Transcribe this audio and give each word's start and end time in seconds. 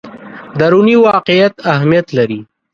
دروني 0.59 0.95
واقعیت 1.07 1.53
اهمیت 1.73 2.07
لري. 2.17 2.39